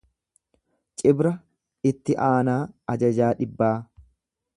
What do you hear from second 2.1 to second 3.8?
aanaa ajajaa dhibbaa.